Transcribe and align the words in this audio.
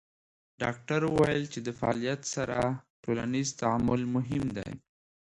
ډاکټره 0.61 1.07
وویل 1.11 1.45
چې 1.53 1.59
د 1.67 1.69
فعالیت 1.79 2.21
سره 2.35 2.57
ټولنیز 3.03 3.47
تعامل 3.61 4.01
مهم 4.15 4.45
دی. 4.57 4.71